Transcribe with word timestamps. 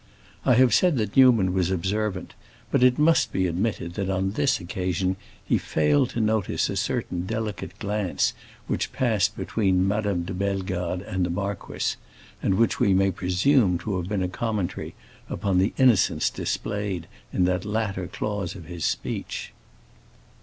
I 0.45 0.55
have 0.55 0.73
said 0.73 0.97
that 0.97 1.15
Newman 1.15 1.53
was 1.53 1.69
observant, 1.69 2.33
but 2.71 2.81
it 2.81 2.97
must 2.97 3.31
be 3.31 3.45
admitted 3.45 3.93
that 3.93 4.09
on 4.09 4.31
this 4.31 4.59
occasion 4.59 5.15
he 5.45 5.59
failed 5.59 6.09
to 6.09 6.19
notice 6.19 6.71
a 6.71 6.75
certain 6.75 7.27
delicate 7.27 7.77
glance 7.77 8.33
which 8.65 8.93
passed 8.93 9.37
between 9.37 9.87
Madame 9.87 10.23
de 10.23 10.33
Bellegarde 10.33 11.03
and 11.05 11.23
the 11.23 11.29
marquis, 11.29 11.97
and 12.41 12.55
which 12.55 12.79
we 12.79 12.95
may 12.95 13.11
presume 13.11 13.77
to 13.77 13.95
have 13.97 14.09
been 14.09 14.23
a 14.23 14.27
commentary 14.27 14.95
upon 15.29 15.59
the 15.59 15.71
innocence 15.77 16.31
displayed 16.31 17.05
in 17.31 17.45
that 17.45 17.63
latter 17.63 18.07
clause 18.07 18.55
of 18.55 18.65
his 18.65 18.83
speech. 18.83 19.53